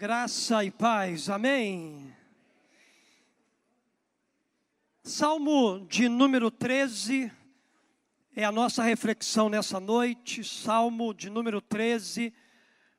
[0.00, 2.10] Graça e paz, amém.
[5.02, 7.30] Salmo de número 13
[8.34, 10.42] é a nossa reflexão nessa noite.
[10.42, 12.32] Salmo de número 13,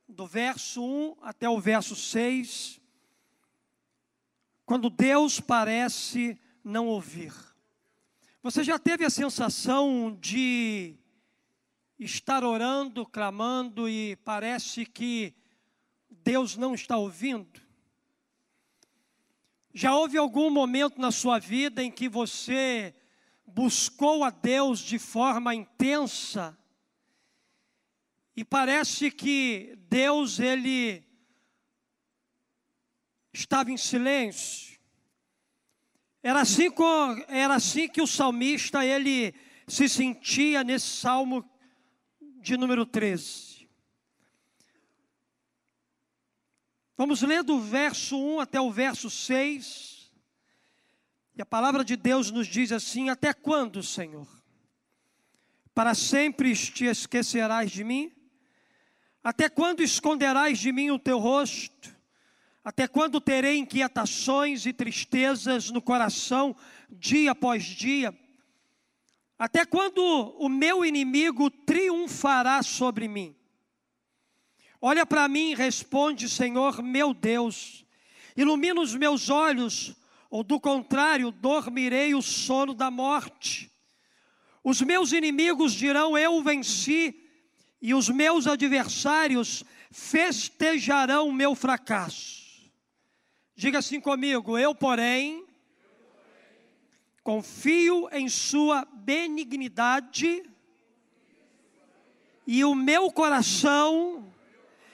[0.08, 2.80] do verso 1 até o verso 6.
[4.64, 7.34] Quando Deus parece não ouvir.
[8.44, 10.94] Você já teve a sensação de
[11.98, 15.34] estar orando, clamando e parece que
[16.24, 17.62] Deus não está ouvindo?
[19.74, 22.94] Já houve algum momento na sua vida em que você
[23.46, 26.58] buscou a Deus de forma intensa
[28.36, 31.04] e parece que Deus ele
[33.34, 34.80] estava em silêncio?
[36.24, 36.70] Era assim,
[37.28, 39.34] era assim que o salmista ele
[39.68, 41.50] se sentia nesse salmo
[42.42, 43.51] de número 13.
[47.02, 50.12] Vamos ler do verso 1 até o verso 6.
[51.36, 54.28] E a palavra de Deus nos diz assim: Até quando, Senhor?
[55.74, 58.12] Para sempre te esquecerás de mim?
[59.24, 61.90] Até quando esconderás de mim o teu rosto?
[62.64, 66.56] Até quando terei inquietações e tristezas no coração,
[66.88, 68.16] dia após dia?
[69.40, 70.04] Até quando
[70.38, 73.36] o meu inimigo triunfará sobre mim?
[74.84, 77.86] Olha para mim e responde, Senhor meu Deus,
[78.36, 79.96] ilumina os meus olhos,
[80.28, 83.70] ou do contrário, dormirei o sono da morte.
[84.64, 87.16] Os meus inimigos dirão: Eu venci,
[87.80, 92.72] e os meus adversários festejarão o meu fracasso.
[93.56, 95.46] Diga assim comigo: Eu, porém,
[97.24, 100.44] confio em Sua benignidade,
[102.48, 104.31] e o meu coração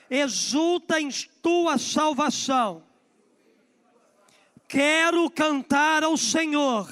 [0.09, 1.09] exulta em
[1.41, 2.83] tua salvação.
[4.67, 6.89] Quero cantar ao Senhor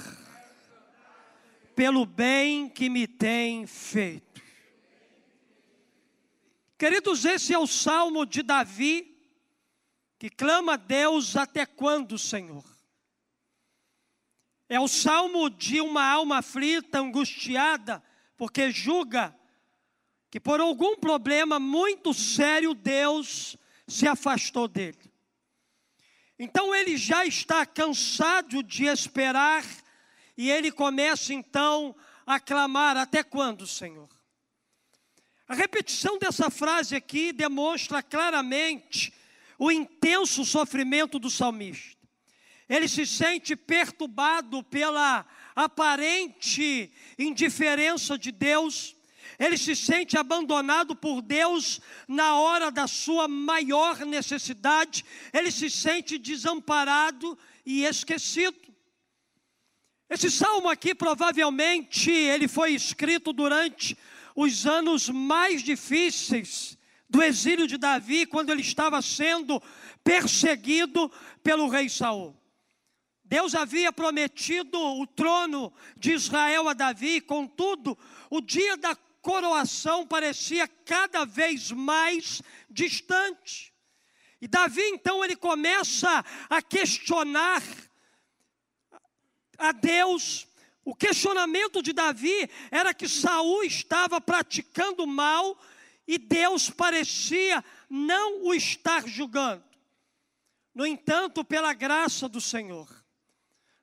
[1.75, 4.42] pelo bem que me tem feito.
[6.78, 9.18] Queridos, esse é o salmo de Davi,
[10.18, 12.64] que clama a Deus até quando, Senhor?
[14.68, 18.04] É o salmo de uma alma aflita, angustiada,
[18.36, 19.36] porque julga
[20.35, 23.56] que por algum problema muito sério Deus
[23.88, 25.00] se afastou dele.
[26.38, 29.63] Então ele já está cansado de esperar
[30.35, 31.95] e ele começa então
[32.25, 34.09] a clamar: Até quando, Senhor?
[35.47, 39.13] A repetição dessa frase aqui demonstra claramente
[39.57, 41.95] o intenso sofrimento do salmista.
[42.68, 45.25] Ele se sente perturbado pela
[45.56, 48.94] aparente indiferença de Deus
[49.40, 56.18] ele se sente abandonado por Deus na hora da sua maior necessidade, ele se sente
[56.18, 58.58] desamparado e esquecido.
[60.09, 63.97] Esse salmo aqui provavelmente ele foi escrito durante
[64.36, 66.78] os anos mais difíceis
[67.09, 69.62] do exílio de Davi, quando ele estava sendo
[70.03, 71.12] perseguido
[71.42, 72.36] pelo rei Saul.
[73.24, 77.97] Deus havia prometido o trono de Israel a Davi, contudo,
[78.30, 83.74] o dia da coroação parecia cada vez mais distante.
[84.40, 87.63] E Davi então ele começa a questionar
[89.58, 90.47] a Deus.
[90.84, 95.59] O questionamento de Davi era que Saul estava praticando mal
[96.07, 99.66] e Deus parecia não o estar julgando.
[100.72, 102.88] No entanto, pela graça do Senhor,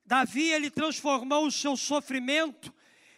[0.06, 2.72] Davi ele transformou o seu sofrimento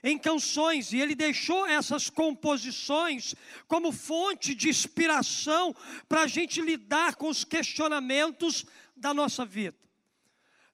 [0.05, 3.35] em canções e ele deixou essas composições
[3.67, 5.75] como fonte de inspiração
[6.07, 9.79] para a gente lidar com os questionamentos da nossa vida.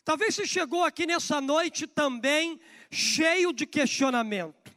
[0.04, 2.60] Talvez você chegou aqui nessa noite também
[2.90, 4.74] cheio de questionamento.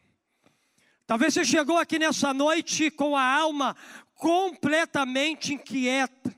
[1.07, 3.75] Talvez você chegou aqui nessa noite com a alma
[4.13, 6.33] completamente inquieta.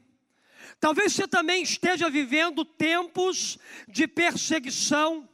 [0.80, 3.60] Talvez você também esteja vivendo tempos
[3.90, 5.28] de perseguição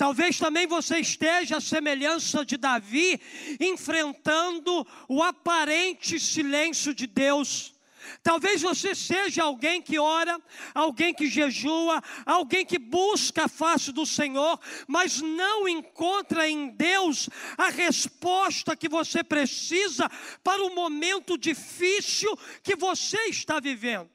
[0.00, 3.20] Talvez também você esteja à semelhança de Davi,
[3.60, 7.74] enfrentando o aparente silêncio de Deus.
[8.22, 10.40] Talvez você seja alguém que ora,
[10.74, 14.58] alguém que jejua, alguém que busca a face do Senhor,
[14.88, 20.10] mas não encontra em Deus a resposta que você precisa
[20.42, 24.08] para o momento difícil que você está vivendo.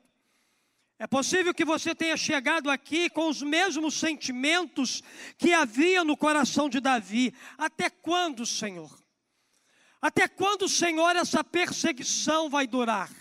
[0.97, 5.03] É possível que você tenha chegado aqui com os mesmos sentimentos
[5.37, 7.33] que havia no coração de Davi.
[7.57, 8.97] Até quando, Senhor?
[10.01, 13.11] Até quando, Senhor, essa perseguição vai durar?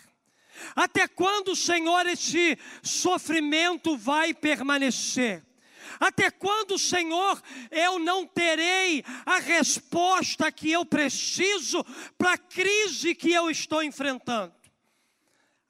[0.77, 5.45] Até quando, Senhor, esse sofrimento vai permanecer?
[5.99, 7.43] Até quando, Senhor,
[7.73, 11.85] eu não terei a resposta que eu preciso
[12.17, 14.64] para a crise que eu estou enfrentando?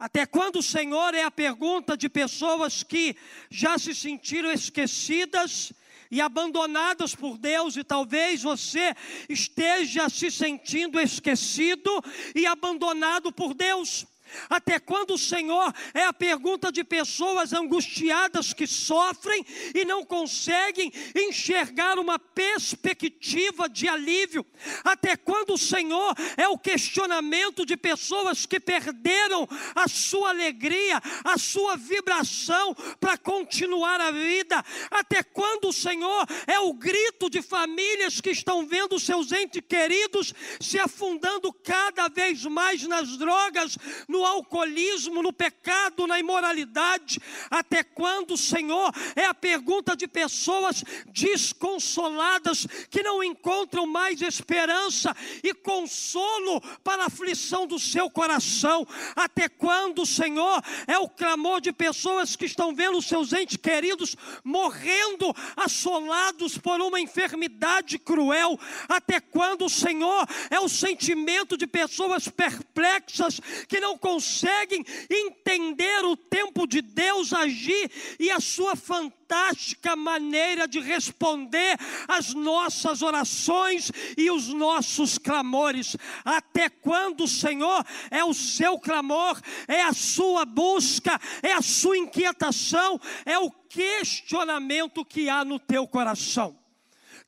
[0.04, 3.16] Até quando, Senhor, é a pergunta de pessoas que
[3.48, 5.72] já se sentiram esquecidas
[6.10, 8.94] e abandonadas por Deus, e talvez você
[9.30, 11.90] esteja se sentindo esquecido
[12.34, 14.04] e abandonado por Deus.
[14.48, 19.44] Até quando, Senhor, é a pergunta de pessoas angustiadas que sofrem
[19.74, 24.44] e não conseguem enxergar uma perspectiva de alívio?
[24.84, 31.76] Até quando, Senhor, é o questionamento de pessoas que perderam a sua alegria, a sua
[31.76, 34.64] vibração para continuar a vida?
[34.90, 40.78] Até quando, Senhor, é o grito de famílias que estão vendo seus entes queridos se
[40.78, 43.76] afundando cada vez mais nas drogas,
[44.08, 47.20] no alcoolismo, no pecado, na imoralidade.
[47.50, 48.92] Até quando, Senhor?
[49.16, 57.06] É a pergunta de pessoas desconsoladas que não encontram mais esperança e consolo para a
[57.06, 58.86] aflição do seu coração.
[59.14, 60.62] Até quando, Senhor?
[60.86, 67.00] É o clamor de pessoas que estão vendo seus entes queridos morrendo, assolados por uma
[67.00, 68.58] enfermidade cruel.
[68.88, 70.26] Até quando, Senhor?
[70.50, 77.32] É o sentimento de pessoas perplexas que não conseguem conseguem entender o tempo de Deus
[77.32, 77.90] agir
[78.20, 81.76] e a sua fantástica maneira de responder
[82.06, 85.96] às nossas orações e os nossos clamores.
[86.24, 93.00] Até quando, Senhor, é o seu clamor, é a sua busca, é a sua inquietação,
[93.26, 96.56] é o questionamento que há no teu coração.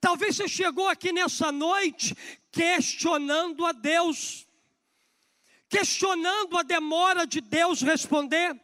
[0.01, 2.15] Talvez você chegou aqui nessa noite
[2.53, 4.46] questionando a Deus
[5.69, 8.59] questionando a demora de Deus responder,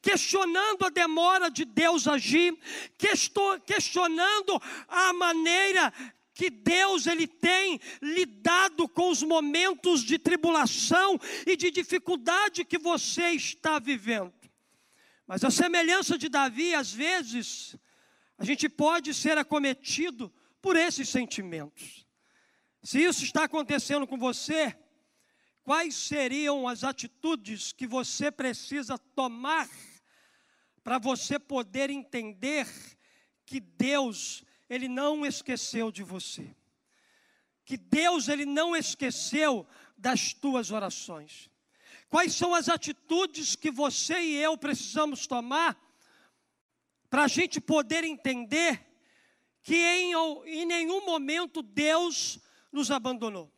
[0.00, 2.56] questionando a demora de Deus agir,
[3.66, 5.92] questionando a maneira
[6.32, 13.30] que Deus ele tem lidado com os momentos de tribulação e de dificuldade que você
[13.30, 14.34] está vivendo.
[15.26, 17.76] Mas a semelhança de Davi, às vezes,
[18.36, 22.04] a gente pode ser acometido por esses sentimentos.
[22.82, 24.76] Se isso está acontecendo com você,
[25.64, 29.68] quais seriam as atitudes que você precisa tomar
[30.84, 32.68] para você poder entender
[33.46, 36.54] que Deus, ele não esqueceu de você.
[37.64, 39.66] Que Deus, ele não esqueceu
[39.96, 41.48] das tuas orações.
[42.10, 45.74] Quais são as atitudes que você e eu precisamos tomar
[47.08, 48.84] para a gente poder entender
[49.62, 50.12] que em,
[50.44, 52.38] em nenhum momento Deus
[52.70, 53.53] nos abandonou.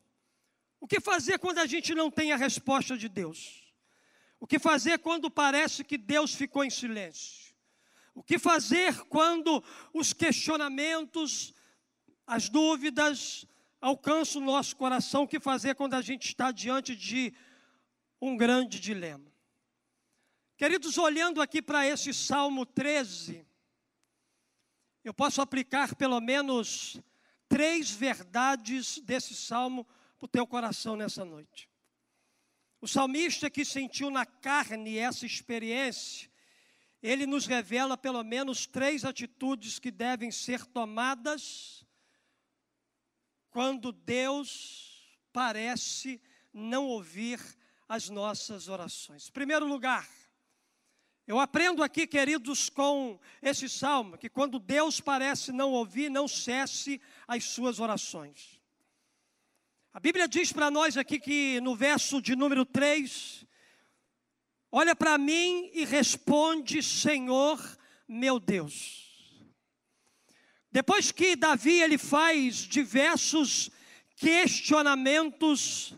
[0.87, 3.61] O que fazer quando a gente não tem a resposta de Deus?
[4.39, 7.53] O que fazer quando parece que Deus ficou em silêncio?
[8.15, 11.53] O que fazer quando os questionamentos,
[12.25, 13.45] as dúvidas
[13.81, 15.25] alcançam o nosso coração?
[15.25, 17.35] O que fazer quando a gente está diante de
[18.23, 19.27] um grande dilema?
[20.57, 23.45] Queridos, olhando aqui para esse Salmo 13,
[25.03, 26.97] eu posso aplicar pelo menos
[27.49, 29.85] três verdades desse salmo
[30.19, 31.69] para o teu coração nessa noite.
[32.81, 36.31] O salmista que sentiu na carne essa experiência,
[37.03, 41.85] ele nos revela pelo menos três atitudes que devem ser tomadas
[43.51, 46.21] quando Deus parece
[46.53, 47.41] não ouvir
[47.89, 49.29] as nossas orações.
[49.29, 50.09] Em primeiro lugar,
[51.27, 57.01] eu aprendo aqui, queridos, com esse salmo, que quando Deus parece não ouvir, não cesse
[57.27, 58.61] as suas orações.
[59.97, 63.47] A Bíblia diz para nós aqui que no verso de número 3,
[64.71, 67.59] olha para mim e responde, Senhor
[68.07, 69.57] meu Deus.
[70.71, 73.71] Depois que Davi ele faz diversos
[74.17, 75.95] questionamentos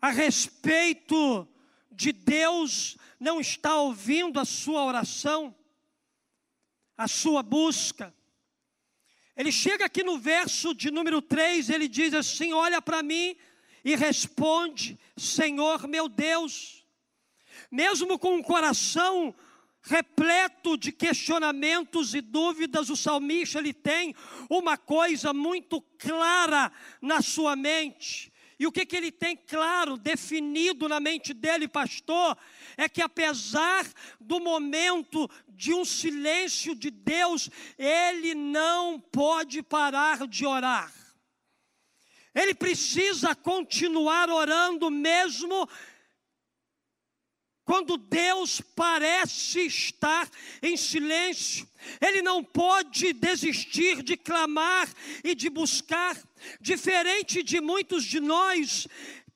[0.00, 1.46] a respeito
[1.92, 5.54] de Deus não estar ouvindo a sua oração,
[6.96, 8.16] a sua busca.
[9.38, 13.36] Ele chega aqui no verso de número 3, ele diz assim: Olha para mim
[13.84, 16.84] e responde, Senhor meu Deus.
[17.70, 19.32] Mesmo com um coração
[19.80, 24.12] repleto de questionamentos e dúvidas, o salmista ele tem
[24.50, 28.32] uma coisa muito clara na sua mente.
[28.58, 32.36] E o que, que ele tem claro, definido na mente dele, pastor,
[32.76, 33.86] é que apesar
[34.20, 37.48] do momento de um silêncio de Deus,
[37.78, 40.92] ele não pode parar de orar.
[42.34, 45.68] Ele precisa continuar orando mesmo
[47.64, 50.26] quando Deus parece estar
[50.62, 51.68] em silêncio.
[52.00, 54.88] Ele não pode desistir de clamar
[55.22, 56.16] e de buscar,
[56.60, 58.86] diferente de muitos de nós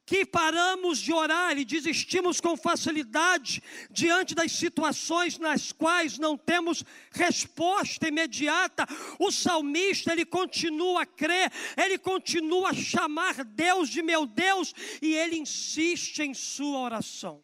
[0.05, 6.85] que paramos de orar e desistimos com facilidade diante das situações nas quais não temos
[7.13, 8.87] resposta imediata.
[9.19, 15.15] O salmista, ele continua a crer, ele continua a chamar Deus de meu Deus e
[15.15, 17.43] ele insiste em sua oração.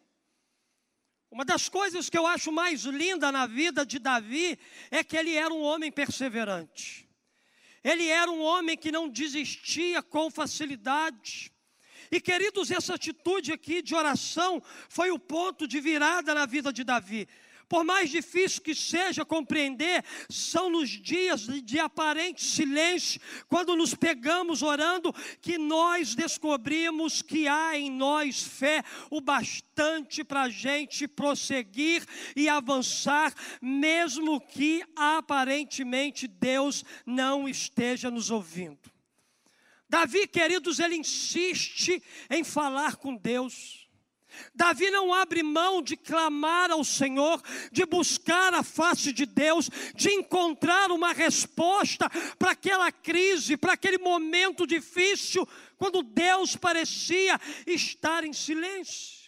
[1.31, 4.59] Uma das coisas que eu acho mais linda na vida de Davi
[4.91, 7.08] é que ele era um homem perseverante.
[7.91, 11.51] Ele era um homem que não desistia com facilidade.
[12.11, 16.85] E queridos, essa atitude aqui de oração foi o ponto de virada na vida de
[16.85, 17.27] Davi.
[17.69, 24.63] Por mais difícil que seja compreender, são nos dias de aparente silêncio, quando nos pegamos
[24.63, 32.07] orando, que nós descobrimos que há em nós fé o bastante para a gente prosseguir
[32.35, 38.79] e avançar, mesmo que aparentemente Deus não esteja nos ouvindo.
[39.91, 43.88] Davi, queridos, ele insiste em falar com Deus.
[44.55, 47.43] Davi não abre mão de clamar ao Senhor,
[47.73, 52.09] de buscar a face de Deus, de encontrar uma resposta
[52.39, 59.19] para aquela crise, para aquele momento difícil, quando Deus parecia estar em silêncio.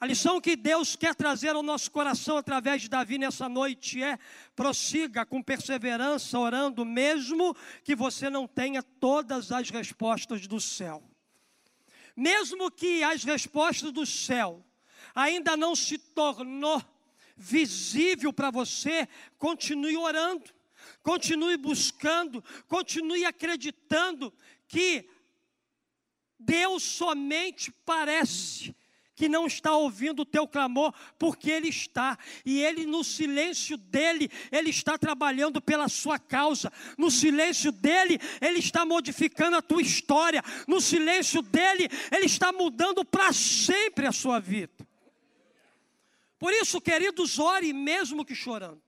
[0.00, 4.18] A lição que Deus quer trazer ao nosso coração através de Davi nessa noite é:
[4.54, 11.02] prossiga com perseverança, orando, mesmo que você não tenha todas as respostas do céu.
[12.16, 14.64] Mesmo que as respostas do céu
[15.14, 16.82] ainda não se tornou
[17.36, 20.44] visível para você, continue orando,
[21.02, 24.32] continue buscando, continue acreditando
[24.68, 25.08] que
[26.38, 28.74] Deus somente parece
[29.24, 34.30] que não está ouvindo o teu clamor, porque Ele está, e Ele, no silêncio dele,
[34.52, 40.42] Ele está trabalhando pela sua causa, no silêncio dele, Ele está modificando a tua história,
[40.68, 44.86] no silêncio dele, Ele está mudando para sempre a sua vida.
[46.38, 48.82] Por isso, queridos, ore mesmo que chorando,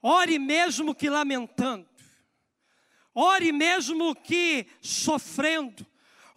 [0.00, 1.88] ore mesmo que lamentando,
[3.12, 5.84] ore mesmo que sofrendo,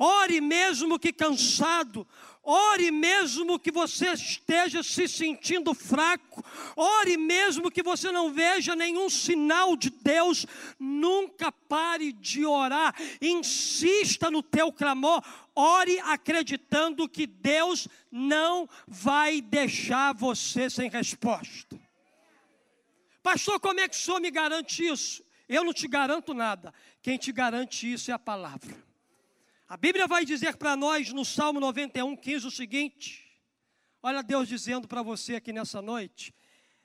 [0.03, 2.05] ore mesmo que cansado,
[2.43, 6.43] ore mesmo que você esteja se sentindo fraco,
[6.75, 10.45] ore mesmo que você não veja nenhum sinal de Deus,
[10.77, 15.23] nunca pare de orar, insista no teu clamor,
[15.55, 21.79] ore acreditando que Deus não vai deixar você sem resposta.
[23.21, 25.23] Pastor, como é que o senhor me garante isso?
[25.47, 28.92] Eu não te garanto nada, quem te garante isso é a palavra.
[29.73, 33.25] A Bíblia vai dizer para nós no Salmo 91, 15 o seguinte:
[34.03, 36.31] olha Deus dizendo para você aqui nessa noite,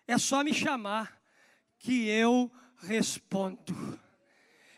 [0.06, 1.20] é só me chamar
[1.78, 4.00] que eu respondo.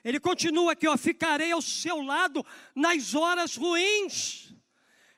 [0.02, 4.56] Ele continua aqui, ó, ficarei ao seu lado nas horas ruins,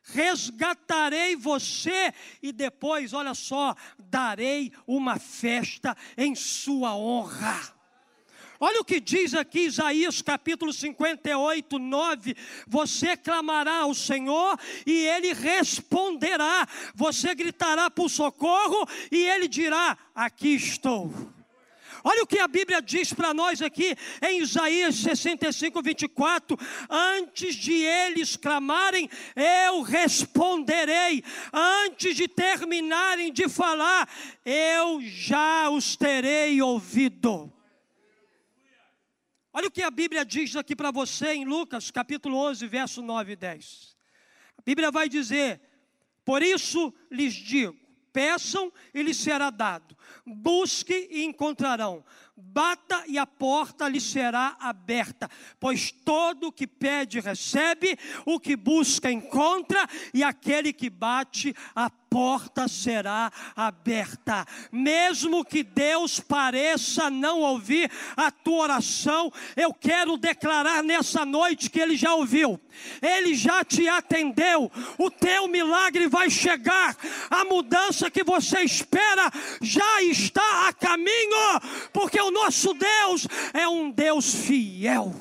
[0.02, 7.74] resgatarei você e depois, olha só, darei uma festa em sua honra.
[8.64, 12.36] Olha o que diz aqui Isaías capítulo 58, 9:
[12.68, 20.54] Você clamará ao Senhor e ele responderá, você gritará por socorro e ele dirá: Aqui
[20.54, 21.12] estou.
[22.04, 26.56] Olha o que a Bíblia diz para nós aqui em Isaías 65, 24:
[26.88, 31.24] Antes de eles clamarem, eu responderei.
[31.52, 34.08] Antes de terminarem de falar,
[34.46, 37.52] eu já os terei ouvido.
[39.52, 43.32] Olha o que a Bíblia diz aqui para você em Lucas, capítulo 11, verso 9
[43.32, 43.96] e 10.
[44.56, 45.60] A Bíblia vai dizer:
[46.24, 47.76] Por isso lhes digo,
[48.12, 49.94] peçam e lhes será dado,
[50.24, 52.02] busque e encontrarão,
[52.36, 55.28] bata e a porta lhe será aberta,
[55.60, 61.90] pois todo o que pede recebe, o que busca encontra, e aquele que bate a
[61.90, 64.46] porta será aberta.
[64.70, 71.80] Mesmo que Deus pareça não ouvir a tua oração, eu quero declarar nessa noite que
[71.80, 72.60] Ele já ouviu,
[73.00, 76.94] Ele já te atendeu, o teu milagre vai chegar,
[77.30, 79.30] a mudança que você espera
[79.62, 81.60] já está a caminho,
[81.94, 85.12] porque o nosso Deus é um Deus fiel.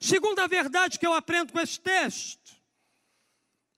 [0.00, 2.54] Segunda verdade que eu aprendo com esse texto,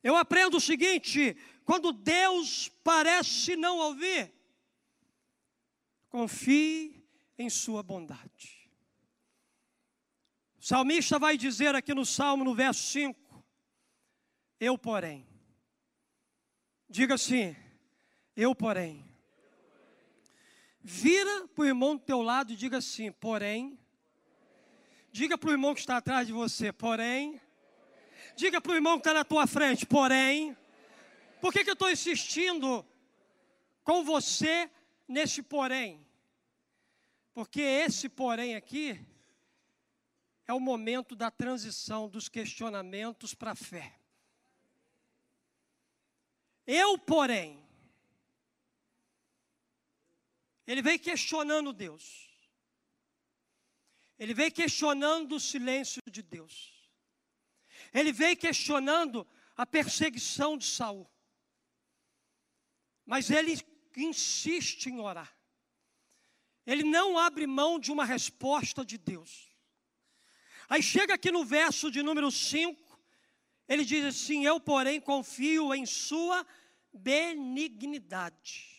[0.03, 4.33] eu aprendo o seguinte: quando Deus parece não ouvir,
[6.09, 7.05] confie
[7.39, 8.71] em Sua bondade.
[10.59, 13.45] O salmista vai dizer aqui no Salmo, no verso 5:
[14.59, 15.27] Eu, porém,
[16.89, 17.57] Diga assim:
[18.37, 19.05] Eu, porém.
[20.89, 23.77] Vira para o irmão do teu lado e diga assim: Porém.
[25.11, 27.41] Diga para o irmão que está atrás de você: Porém.
[28.37, 30.57] Diga para o irmão que está na tua frente: Porém.
[31.41, 32.87] Por que, que eu estou insistindo
[33.83, 34.71] com você
[35.09, 36.07] nesse porém?
[37.35, 39.05] Porque esse porém aqui
[40.47, 43.99] é o momento da transição dos questionamentos para a fé.
[46.65, 47.66] Eu, porém,
[50.67, 52.27] ele vem questionando Deus.
[54.19, 56.73] Ele vem questionando o silêncio de Deus.
[57.93, 61.09] Ele vem questionando a perseguição de Saul.
[63.05, 63.57] Mas ele
[63.97, 65.35] insiste em orar.
[66.67, 69.55] Ele não abre mão de uma resposta de Deus.
[70.69, 73.01] Aí chega aqui no verso de número 5,
[73.69, 76.45] ele diz assim: Eu, porém, confio em Sua
[76.93, 78.76] benignidade.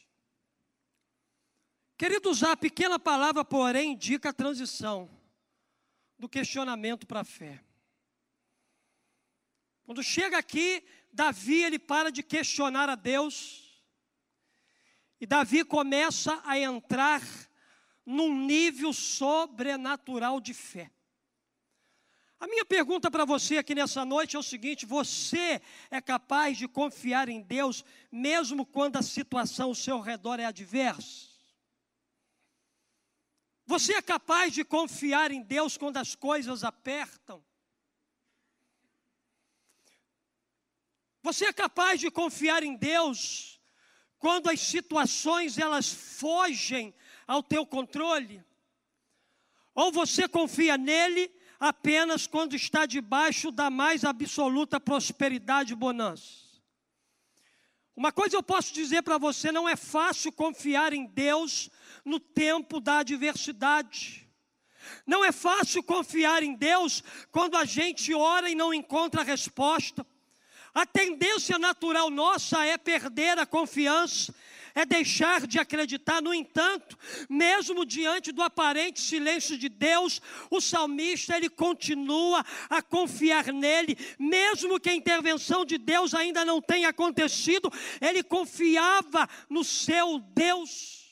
[1.97, 5.09] Queridos, a pequena palavra, porém, indica a transição
[6.19, 7.59] do questionamento para a fé.
[9.83, 13.63] Quando chega aqui, Davi ele para de questionar a Deus
[15.19, 17.21] e Davi começa a entrar
[18.05, 20.91] num nível sobrenatural de fé.
[22.39, 26.67] A minha pergunta para você aqui nessa noite é o seguinte: você é capaz de
[26.67, 31.36] confiar em Deus mesmo quando a situação ao seu redor é adversa?
[33.67, 37.43] Você é capaz de confiar em Deus quando as coisas apertam?
[41.21, 43.59] Você é capaz de confiar em Deus
[44.17, 46.95] quando as situações elas fogem
[47.27, 48.41] ao teu controle?
[49.75, 56.46] Ou você confia nele apenas quando está debaixo da mais absoluta prosperidade e bonança?
[57.97, 61.67] Uma coisa eu posso dizer para você: não é fácil confiar em Deus
[62.05, 64.29] no tempo da adversidade.
[65.03, 70.05] Não é fácil confiar em Deus quando a gente ora e não encontra resposta.
[70.75, 74.31] A tendência natural nossa é perder a confiança,
[74.77, 76.21] é deixar de acreditar.
[76.21, 83.51] No entanto, mesmo diante do aparente silêncio de Deus, o salmista ele continua a confiar
[83.51, 90.19] nele, mesmo que a intervenção de Deus ainda não tenha acontecido, ele confiava no seu
[90.19, 91.07] Deus.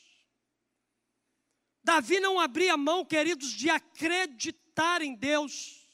[1.82, 5.85] Davi não abria mão, queridos, de acreditar em Deus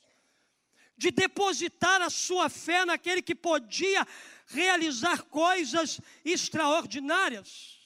[0.97, 4.07] de depositar a sua fé naquele que podia
[4.47, 7.79] realizar coisas extraordinárias.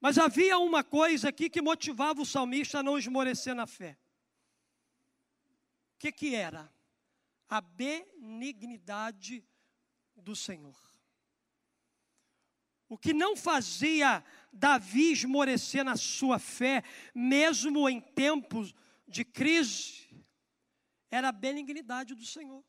[0.00, 3.96] Mas havia uma coisa aqui que motivava o salmista a não esmorecer na fé.
[5.94, 6.70] O que, que era?
[7.48, 9.44] A benignidade
[10.14, 10.76] do Senhor.
[12.88, 18.74] O que não fazia Davi esmorecer na sua fé, mesmo em tempos
[19.08, 20.05] de crise,
[21.16, 22.62] era a benignidade do Senhor.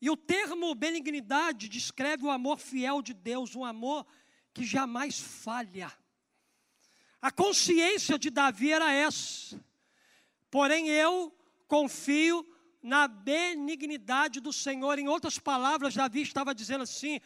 [0.00, 4.06] E o termo benignidade descreve o amor fiel de Deus, um amor
[4.52, 5.92] que jamais falha.
[7.22, 9.58] A consciência de Davi era essa.
[10.50, 11.34] Porém, eu
[11.66, 12.46] confio
[12.82, 14.98] na benignidade do Senhor.
[14.98, 17.20] Em outras palavras, Davi estava dizendo assim: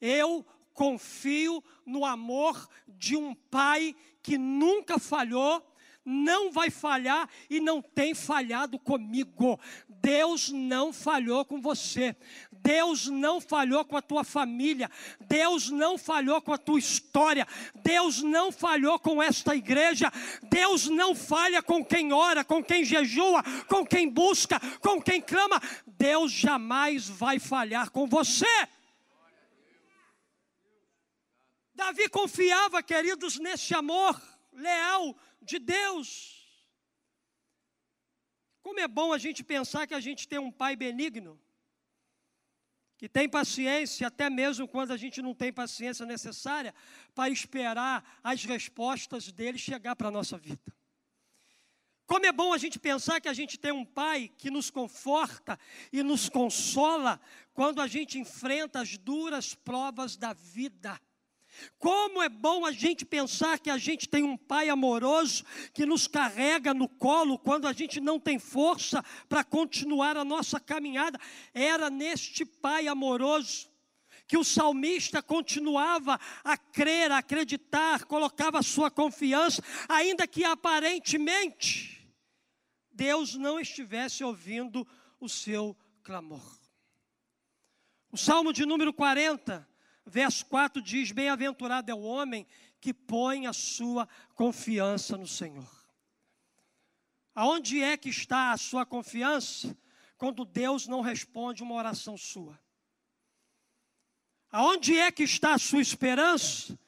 [0.00, 5.64] Eu confio no amor de um pai que nunca falhou,
[6.08, 9.60] não vai falhar e não tem falhado comigo.
[9.86, 12.16] Deus não falhou com você.
[12.50, 14.90] Deus não falhou com a tua família.
[15.20, 17.46] Deus não falhou com a tua história.
[17.74, 20.10] Deus não falhou com esta igreja.
[20.44, 25.60] Deus não falha com quem ora, com quem jejua, com quem busca, com quem clama.
[25.86, 28.46] Deus jamais vai falhar com você.
[31.74, 34.20] Davi confiava, queridos, nesse amor
[34.52, 35.14] leal
[35.48, 36.36] de Deus.
[38.62, 41.40] Como é bom a gente pensar que a gente tem um pai benigno,
[42.98, 46.74] que tem paciência, até mesmo quando a gente não tem paciência necessária,
[47.14, 50.60] para esperar as respostas dele chegar para a nossa vida.
[52.06, 55.58] Como é bom a gente pensar que a gente tem um pai que nos conforta
[55.92, 57.20] e nos consola
[57.52, 60.98] quando a gente enfrenta as duras provas da vida.
[61.78, 66.06] Como é bom a gente pensar que a gente tem um pai amoroso que nos
[66.06, 71.18] carrega no colo quando a gente não tem força para continuar a nossa caminhada.
[71.54, 73.68] Era neste pai amoroso
[74.26, 82.06] que o salmista continuava a crer, a acreditar, colocava a sua confiança, ainda que aparentemente
[82.92, 84.86] Deus não estivesse ouvindo
[85.18, 86.58] o seu clamor.
[88.10, 89.66] O Salmo de número 40,
[90.08, 92.46] verso 4 diz: Bem-aventurado é o homem
[92.80, 95.68] que põe a sua confiança no Senhor.
[97.34, 99.76] Aonde é que está a sua confiança
[100.16, 102.58] quando Deus não responde uma oração sua?
[104.50, 106.78] Aonde é que está a sua esperança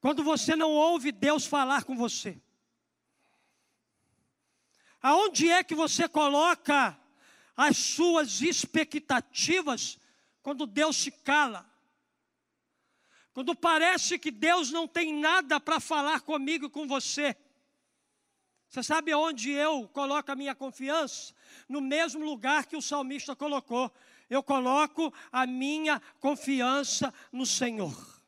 [0.00, 2.40] quando você não ouve Deus falar com você?
[5.00, 6.98] Aonde é que você coloca
[7.56, 9.98] as suas expectativas
[10.42, 11.73] quando Deus se cala?
[13.34, 17.36] Quando parece que Deus não tem nada para falar comigo e com você.
[18.68, 21.34] Você sabe onde eu coloco a minha confiança?
[21.68, 23.92] No mesmo lugar que o salmista colocou.
[24.30, 28.22] Eu coloco a minha confiança no Senhor.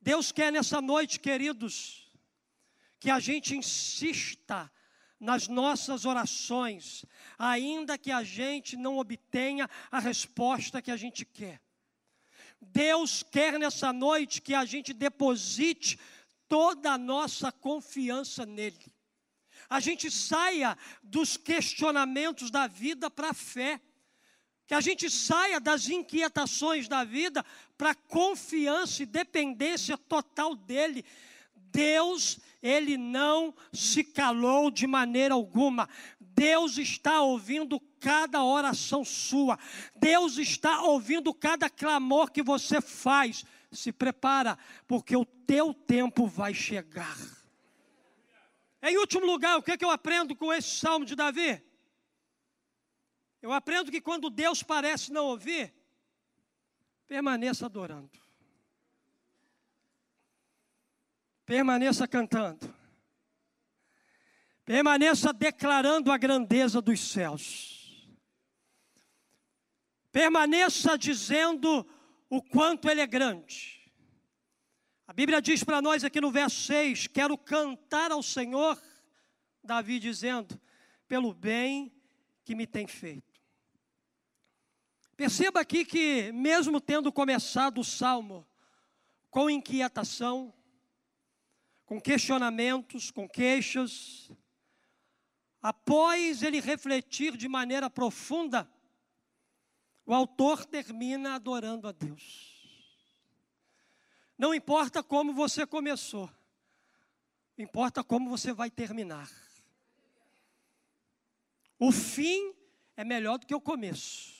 [0.00, 2.12] Deus quer nessa noite, queridos,
[2.98, 4.70] que a gente insista
[5.20, 7.04] nas nossas orações,
[7.38, 11.60] ainda que a gente não obtenha a resposta que a gente quer.
[12.72, 15.98] Deus quer nessa noite que a gente deposite
[16.48, 18.92] toda a nossa confiança nele.
[19.68, 23.80] A gente saia dos questionamentos da vida para a fé.
[24.66, 27.44] Que a gente saia das inquietações da vida
[27.78, 31.04] para confiança e dependência total dele.
[31.54, 35.88] Deus, ele não se calou de maneira alguma.
[36.36, 39.58] Deus está ouvindo cada oração sua.
[39.96, 43.42] Deus está ouvindo cada clamor que você faz.
[43.72, 47.16] Se prepara, porque o teu tempo vai chegar.
[48.82, 51.62] Em último lugar, o que, é que eu aprendo com esse salmo de Davi?
[53.40, 55.74] Eu aprendo que quando Deus parece não ouvir,
[57.08, 58.10] permaneça adorando.
[61.46, 62.74] Permaneça cantando.
[64.66, 68.04] Permaneça declarando a grandeza dos céus.
[70.10, 71.86] Permaneça dizendo
[72.28, 73.92] o quanto Ele é grande.
[75.06, 78.76] A Bíblia diz para nós aqui no verso 6: Quero cantar ao Senhor,
[79.62, 80.60] Davi dizendo,
[81.06, 81.94] pelo bem
[82.44, 83.40] que me tem feito.
[85.16, 88.44] Perceba aqui que, mesmo tendo começado o salmo
[89.30, 90.52] com inquietação,
[91.84, 94.28] com questionamentos, com queixas,
[95.66, 98.70] após ele refletir de maneira profunda,
[100.06, 102.54] o autor termina adorando a Deus.
[104.38, 106.30] Não importa como você começou,
[107.58, 109.28] importa como você vai terminar.
[111.80, 112.54] O fim
[112.96, 114.32] é melhor do que o começo,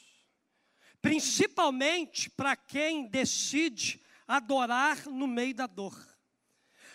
[1.03, 6.01] principalmente para quem decide adorar no meio da dor,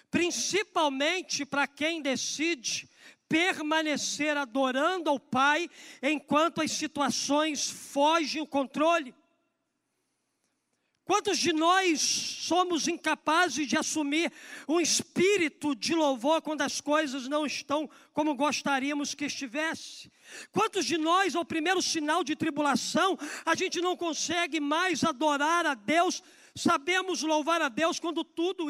[0.10, 2.90] principalmente para quem decide
[3.32, 5.70] permanecer adorando ao Pai
[6.04, 9.16] enquanto as situações fogem o controle.
[11.06, 14.32] Quantos de nós somos incapazes de assumir
[14.68, 20.12] um espírito de louvor quando as coisas não estão como gostaríamos que estivesse?
[20.52, 25.74] Quantos de nós, ao primeiro sinal de tribulação, a gente não consegue mais adorar a
[25.74, 26.22] Deus?
[26.54, 28.70] Sabemos louvar a Deus quando tudo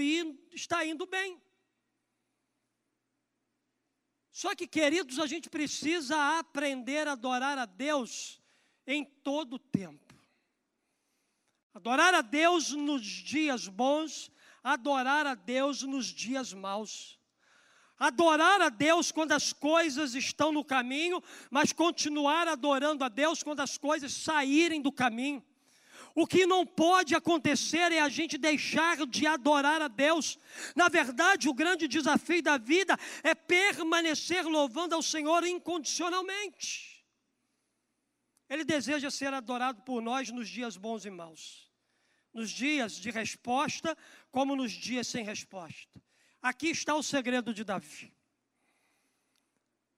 [0.51, 1.39] está indo bem.
[4.31, 8.41] Só que, queridos, a gente precisa aprender a adorar a Deus
[8.87, 10.15] em todo o tempo.
[11.73, 14.31] Adorar a Deus nos dias bons,
[14.63, 17.19] adorar a Deus nos dias maus.
[17.99, 23.59] Adorar a Deus quando as coisas estão no caminho, mas continuar adorando a Deus quando
[23.59, 25.43] as coisas saírem do caminho.
[26.13, 30.37] O que não pode acontecer é a gente deixar de adorar a Deus.
[30.75, 37.05] Na verdade, o grande desafio da vida é permanecer louvando ao Senhor incondicionalmente.
[38.49, 41.71] Ele deseja ser adorado por nós nos dias bons e maus,
[42.33, 43.97] nos dias de resposta,
[44.29, 46.01] como nos dias sem resposta.
[46.41, 48.13] Aqui está o segredo de Davi.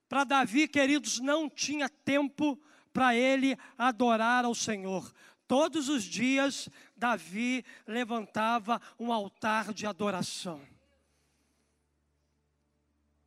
[0.08, 2.62] Para Davi, queridos, não tinha tempo
[2.94, 5.12] para ele adorar ao Senhor.
[5.54, 10.60] Todos os dias, Davi levantava um altar de adoração.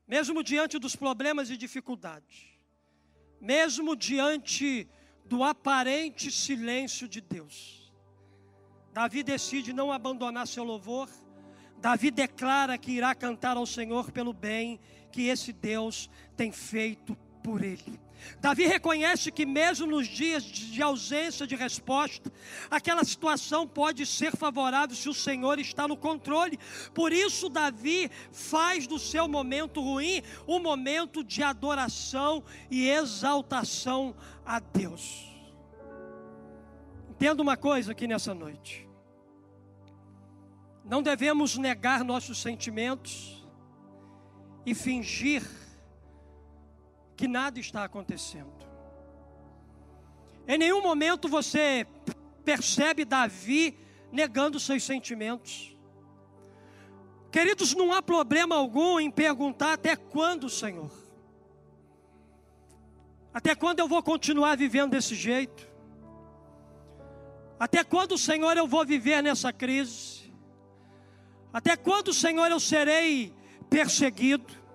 [0.08, 2.46] Mesmo diante dos problemas e dificuldades,
[3.40, 4.88] mesmo diante
[5.24, 7.94] do aparente silêncio de Deus.
[8.92, 11.08] Davi decide não abandonar seu louvor.
[11.78, 14.80] Davi declara que irá cantar ao Senhor pelo bem
[15.12, 18.00] que esse Deus tem feito por ele.
[18.40, 22.32] Davi reconhece que, mesmo nos dias de ausência de resposta,
[22.68, 26.58] aquela situação pode ser favorável se o Senhor está no controle.
[26.92, 34.12] Por isso, Davi faz do seu momento ruim um momento de adoração e exaltação
[34.44, 35.32] a Deus.
[37.10, 38.88] Entenda uma coisa aqui nessa noite.
[40.84, 43.46] Não devemos negar nossos sentimentos
[44.64, 45.65] e fingir
[47.16, 48.52] que nada está acontecendo.
[50.46, 51.86] Em nenhum momento você
[52.44, 53.76] percebe Davi
[54.12, 55.76] negando seus sentimentos.
[57.32, 60.90] Queridos, não há problema algum em perguntar até quando, Senhor.
[63.34, 65.66] Até quando eu vou continuar vivendo desse jeito?
[67.58, 70.32] Até quando, Senhor, eu vou viver nessa crise?
[71.52, 73.34] Até quando, Senhor, eu serei
[73.68, 74.65] perseguido?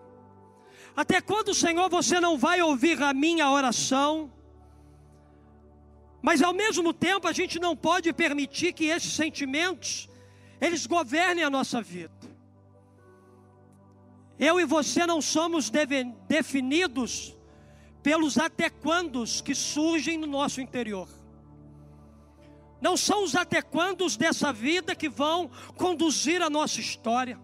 [0.95, 4.31] Até quando, Senhor, você não vai ouvir a minha oração?
[6.21, 10.09] Mas ao mesmo tempo, a gente não pode permitir que esses sentimentos
[10.59, 12.13] eles governem a nossa vida.
[14.37, 15.71] Eu e você não somos
[16.27, 17.35] definidos
[18.03, 21.07] pelos até quandos que surgem no nosso interior.
[22.79, 27.39] Não são os até quandos dessa vida que vão conduzir a nossa história.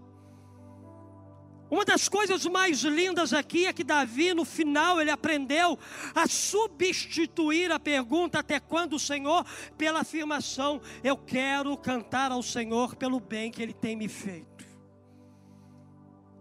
[1.70, 5.78] Uma das coisas mais lindas aqui é que Davi, no final, ele aprendeu
[6.16, 9.46] a substituir a pergunta até quando o Senhor,
[9.78, 14.66] pela afirmação: Eu quero cantar ao Senhor pelo bem que Ele tem me feito.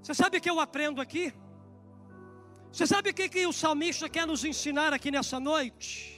[0.01, 1.35] Você sabe o que eu aprendo aqui?
[2.71, 6.16] Você sabe o que, que o salmista quer nos ensinar aqui nessa noite?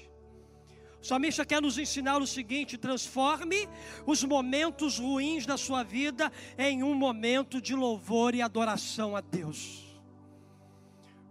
[1.08, 3.66] Salmista quer nos ensinar o seguinte: transforme
[4.04, 9.86] os momentos ruins da sua vida em um momento de louvor e adoração a Deus.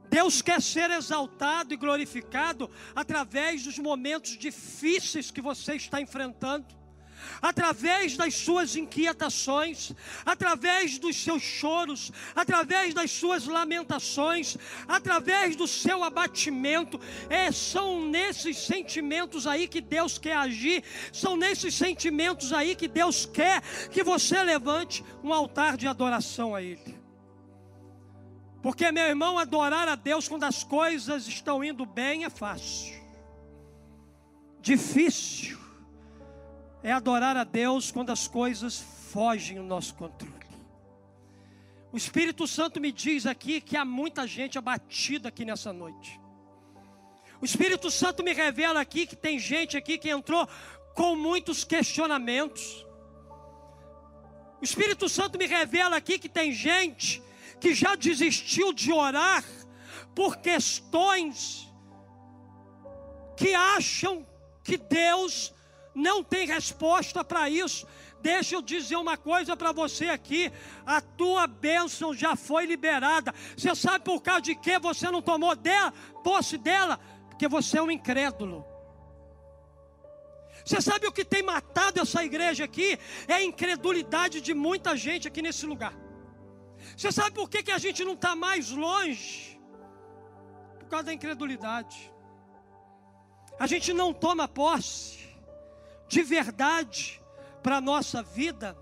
[0.10, 6.66] Deus quer ser exaltado e glorificado através dos momentos difíceis que você está enfrentando
[7.42, 9.92] através das suas inquietações,
[10.26, 17.00] através dos seus choros, através das suas lamentações, através do seu abatimento.
[17.30, 23.26] É, são nesses sentimentos aí que Deus quer agir, são nesses sentimentos aí que Deus
[23.26, 26.98] quer que você levante um altar de adoração a Ele.
[28.62, 32.98] Porque, meu irmão, adorar a Deus quando as coisas estão indo bem é fácil.
[34.60, 35.67] Difícil
[36.88, 38.80] é adorar a Deus quando as coisas
[39.12, 40.34] fogem do nosso controle.
[41.92, 46.18] O Espírito Santo me diz aqui que há muita gente abatida aqui nessa noite.
[47.42, 50.48] O Espírito Santo me revela aqui que tem gente aqui que entrou
[50.96, 52.88] com muitos questionamentos.
[54.62, 57.22] O Espírito Santo me revela aqui que tem gente
[57.60, 59.44] que já desistiu de orar
[60.16, 61.68] por questões
[63.36, 64.26] que acham
[64.64, 65.54] que Deus
[65.98, 67.88] não tem resposta para isso.
[68.22, 70.52] Deixa eu dizer uma coisa para você aqui:
[70.86, 73.34] a tua bênção já foi liberada.
[73.58, 75.92] Você sabe por causa de que você não tomou dela,
[76.24, 77.00] posse dela?
[77.30, 78.64] Porque você é um incrédulo.
[80.64, 83.00] Você sabe o que tem matado essa igreja aqui?
[83.28, 85.94] É a incredulidade de muita gente aqui nesse lugar.
[86.96, 89.60] Você sabe por que, que a gente não está mais longe?
[90.80, 92.12] Por causa da incredulidade.
[93.60, 95.17] A gente não toma posse
[96.08, 97.22] de verdade
[97.62, 98.78] para a nossa vida,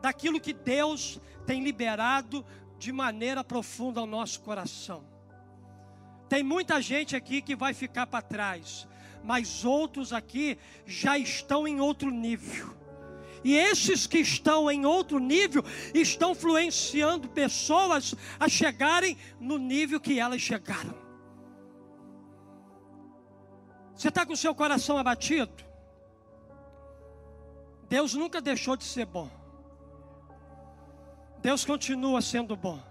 [0.00, 2.44] daquilo que Deus tem liberado
[2.78, 5.04] de maneira profunda ao nosso coração.
[6.28, 8.88] Tem muita gente aqui que vai ficar para trás,
[9.22, 12.74] mas outros aqui já estão em outro nível.
[13.44, 20.18] E esses que estão em outro nível estão influenciando pessoas a chegarem no nível que
[20.18, 20.94] elas chegaram.
[23.94, 25.71] Você está com o seu coração abatido?
[27.92, 29.30] Deus nunca deixou de ser bom.
[31.42, 32.82] Deus continua sendo bom.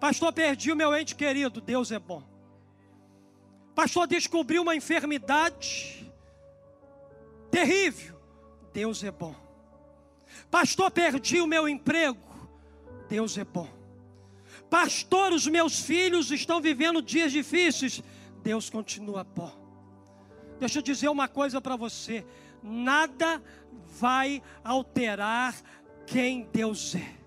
[0.00, 1.60] Pastor, perdi o meu ente querido.
[1.60, 2.20] Deus é bom.
[3.76, 6.12] Pastor, descobriu uma enfermidade
[7.48, 8.20] terrível.
[8.72, 9.36] Deus é bom.
[10.50, 12.18] Pastor, perdi o meu emprego.
[13.08, 13.68] Deus é bom.
[14.68, 18.02] Pastor, os meus filhos estão vivendo dias difíceis.
[18.42, 19.56] Deus continua bom.
[20.58, 22.26] Deixa eu dizer uma coisa para você
[22.62, 23.42] nada
[24.00, 25.54] vai alterar
[26.06, 27.18] quem Deus é.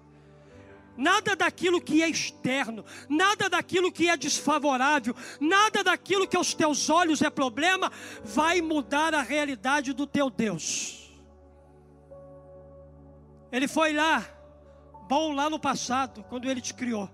[0.97, 6.89] Nada daquilo que é externo, nada daquilo que é desfavorável, nada daquilo que aos teus
[6.89, 7.91] olhos é problema,
[8.23, 11.11] vai mudar a realidade do teu Deus.
[13.51, 14.25] Ele foi lá,
[15.07, 17.09] bom lá no passado, quando ele te criou.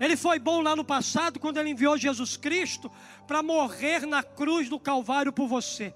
[0.00, 2.90] Ele foi bom lá no passado, quando ele enviou Jesus Cristo
[3.26, 5.94] para morrer na cruz do Calvário por você.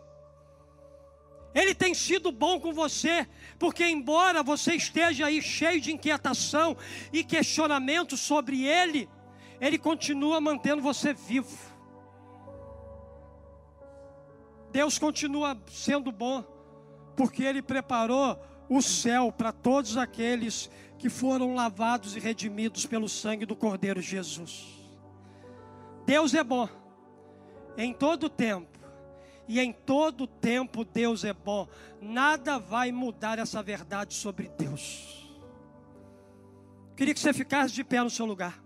[1.54, 6.76] Ele tem sido bom com você, porque embora você esteja aí cheio de inquietação
[7.12, 9.08] e questionamento sobre Ele,
[9.60, 11.56] Ele continua mantendo você vivo.
[14.70, 16.42] Deus continua sendo bom,
[17.14, 18.38] porque Ele preparou
[18.68, 20.70] o céu para todos aqueles
[21.02, 24.68] que foram lavados e redimidos pelo sangue do Cordeiro Jesus.
[26.06, 26.68] Deus é bom
[27.76, 28.78] em todo tempo,
[29.48, 31.66] e em todo tempo Deus é bom.
[32.00, 35.28] Nada vai mudar essa verdade sobre Deus.
[36.94, 38.62] Queria que você ficasse de pé no seu lugar.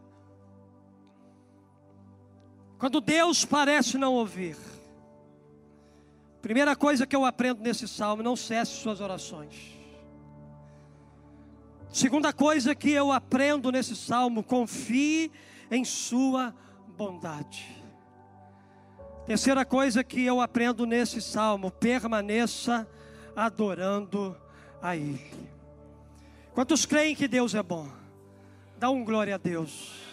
[2.79, 4.59] Quando Deus parece não ouvir,
[6.42, 9.76] primeira coisa que eu aprendo nesse salmo: não cesse suas orações.
[11.90, 15.31] Segunda coisa que eu aprendo nesse salmo: confie
[15.70, 16.55] em Sua
[16.96, 17.77] bondade.
[19.27, 22.88] Terceira coisa que eu aprendo nesse salmo: permaneça
[23.35, 24.37] adorando
[24.81, 25.49] a Ele.
[26.53, 27.88] Quantos creem que Deus é bom?
[28.79, 30.07] Dá um glória a Deus.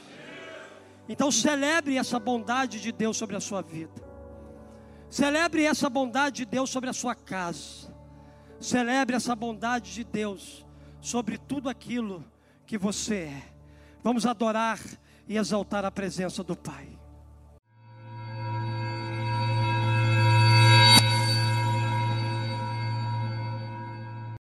[1.07, 4.01] Então celebre essa bondade de Deus sobre a sua vida.
[5.09, 7.93] Celebre essa bondade de Deus sobre a sua casa.
[8.59, 10.65] Celebre essa bondade de Deus
[11.03, 12.23] sobre tudo aquilo
[12.65, 13.43] que você é.
[14.01, 14.79] Vamos adorar
[15.27, 16.92] e exaltar a presença do Pai.